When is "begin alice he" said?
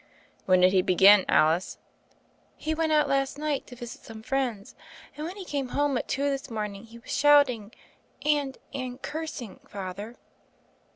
0.81-2.73